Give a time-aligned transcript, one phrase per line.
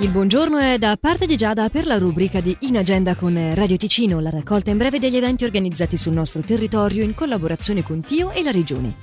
[0.00, 3.76] Il buongiorno è da parte di Giada per la rubrica di In Agenda con Radio
[3.76, 8.32] Ticino, la raccolta in breve degli eventi organizzati sul nostro territorio in collaborazione con Tio
[8.32, 8.94] e la Regione.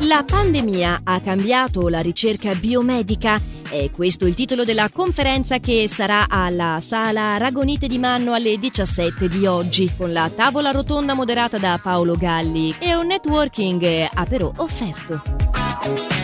[0.00, 3.40] La pandemia ha cambiato la ricerca biomedica?
[3.68, 9.26] È questo il titolo della conferenza che sarà alla Sala Ragonite di Manno alle 17
[9.28, 14.52] di oggi, con la tavola rotonda moderata da Paolo Galli e un networking a però
[14.56, 16.21] offerto.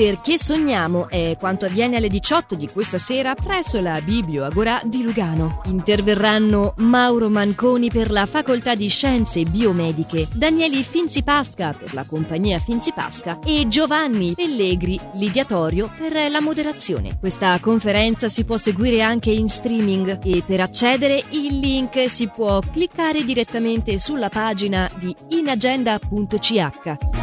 [0.00, 5.02] Perché sogniamo è quanto avviene alle 18 di questa sera presso la Biblio Agorà di
[5.02, 5.60] Lugano.
[5.66, 13.40] Interverranno Mauro Manconi per la Facoltà di Scienze Biomediche, Danieli Finzipasca per la compagnia Finzipasca
[13.44, 17.18] e Giovanni Pellegri Lidiatorio per la moderazione.
[17.20, 22.60] Questa conferenza si può seguire anche in streaming e per accedere il link si può
[22.60, 27.19] cliccare direttamente sulla pagina di inagenda.ch.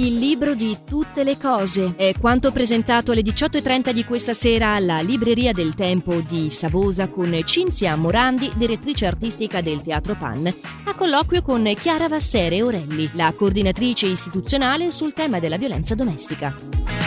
[0.00, 5.02] Il libro di tutte le cose è quanto presentato alle 18.30 di questa sera alla
[5.02, 10.46] Libreria del Tempo di Savosa con Cinzia Morandi, direttrice artistica del Teatro Pan,
[10.86, 16.99] a colloquio con Chiara Vassere Orelli, la coordinatrice istituzionale sul tema della violenza domestica.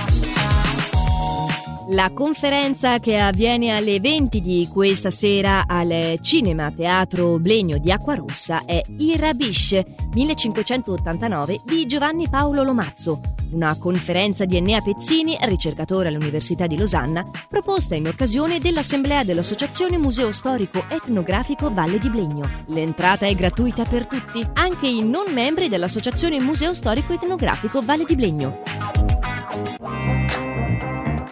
[1.93, 8.65] La conferenza che avviene alle 20 di questa sera al Cinema Teatro Blegno di Acquarossa
[8.65, 9.79] è I Rabish
[10.11, 13.21] 1589 di Giovanni Paolo Lomazzo,
[13.51, 20.31] una conferenza di Ennea Pezzini, ricercatore all'Università di Losanna, proposta in occasione dell'assemblea dell'Associazione Museo
[20.31, 22.49] Storico Etnografico Valle di Blegno.
[22.69, 28.15] L'entrata è gratuita per tutti, anche i non membri dell'Associazione Museo Storico Etnografico Valle di
[28.15, 28.61] Blegno.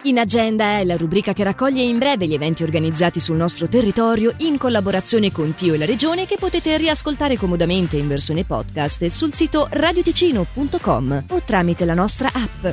[0.04, 4.34] In Agenda è la rubrica che raccoglie in breve gli eventi organizzati sul nostro territorio
[4.38, 9.32] in collaborazione con Tio e la Regione che potete riascoltare comodamente in versione podcast sul
[9.32, 12.64] sito radioticino.com o tramite la nostra app.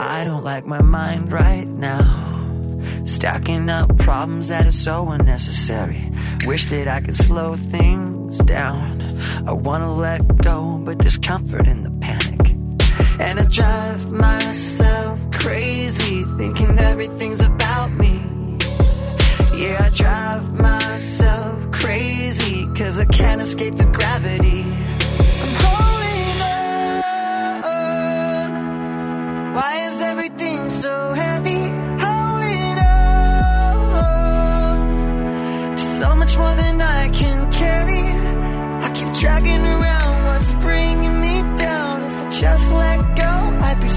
[0.00, 2.24] I don't like my mind right now.
[3.04, 6.10] Stacking up problems that are so unnecessary.
[6.46, 9.00] Wish that I could slow things down.
[9.46, 12.25] I wanna let go, but there's comfort in the panic.
[13.18, 18.22] And I drive myself crazy thinking everything's about me.
[19.54, 24.64] Yeah, I drive myself crazy cause I can't escape the gravity.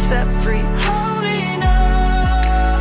[0.09, 0.65] Set free.
[0.87, 2.79] Holding on.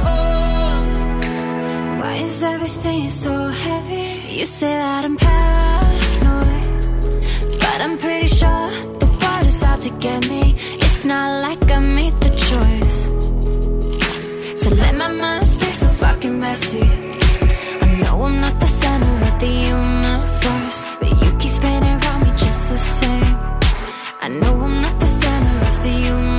[2.01, 3.33] Why is everything so
[3.65, 4.09] heavy?
[4.39, 6.65] You say that I'm paranoid,
[7.63, 8.65] but I'm pretty sure
[9.03, 10.43] the water's out to get me.
[10.85, 12.99] It's not like I made the choice
[14.63, 16.87] to let my mind stay so fucking messy.
[17.85, 22.31] I know I'm not the center of the universe, but you keep spinning around me
[22.45, 23.37] just the same.
[24.25, 26.38] I know I'm not the center of the universe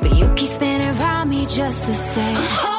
[0.00, 2.36] but you keep spinning around me just the same.
[2.36, 2.77] Uh-huh.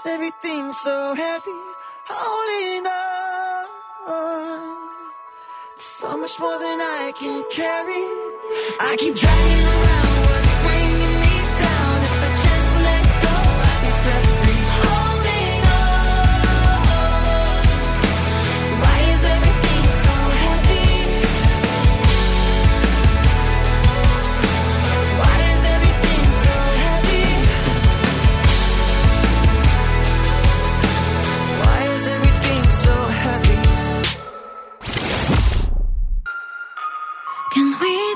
[0.00, 1.58] Is everything so heavy?
[2.06, 3.66] Holding on.
[5.78, 8.04] So much more than I can carry.
[8.80, 9.99] I keep dragging around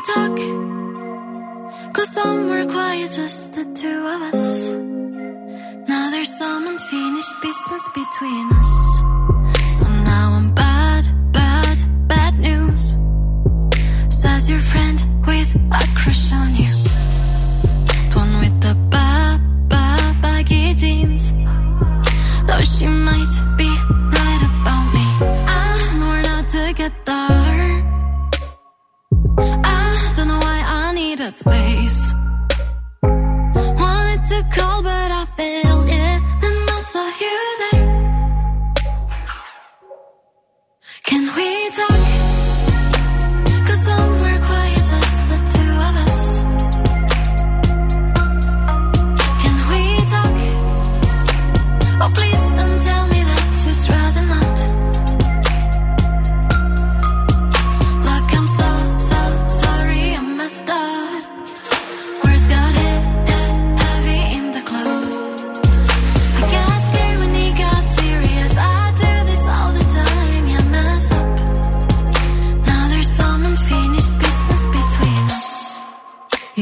[0.04, 0.36] Talk?
[1.94, 4.72] Go somewhere quiet, just the two of us.
[5.88, 9.24] Now there's some unfinished business between us.
[31.34, 32.12] that space.
[33.02, 35.83] Wanted to call, but I failed.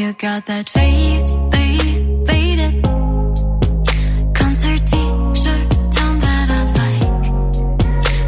[0.03, 2.83] You got that fade, fade, faded
[4.35, 7.05] concert t-shirt down that I like.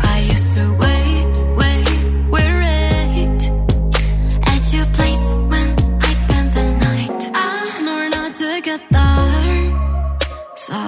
[0.05, 1.89] I used to wait, wait,
[2.31, 3.43] wait
[4.53, 5.69] at your place when
[6.01, 7.31] I spent the night.
[7.35, 9.63] I know not to get there,
[10.55, 10.79] so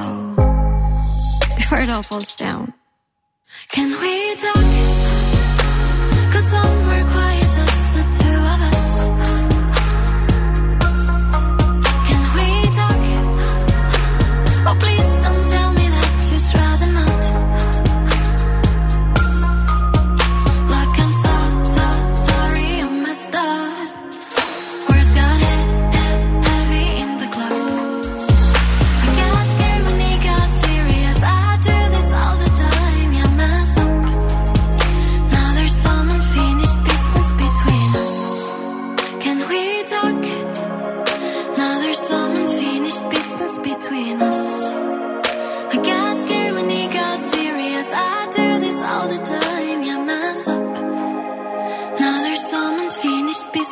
[1.56, 2.72] before it all falls down,
[3.72, 4.55] can we talk?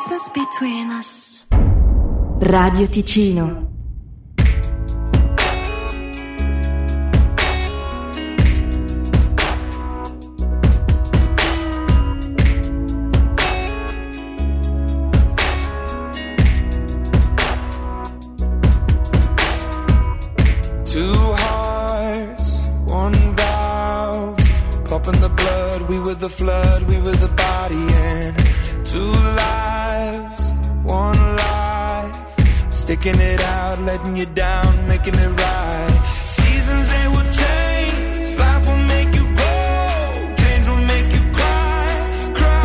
[0.04, 1.46] distance between us.
[2.40, 3.74] Radio Ticino
[33.84, 35.83] letting you down, making it right.